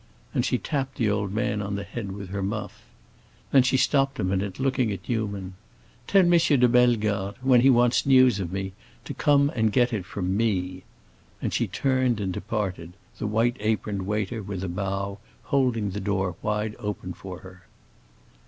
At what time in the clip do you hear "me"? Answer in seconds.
8.51-8.73, 10.35-10.81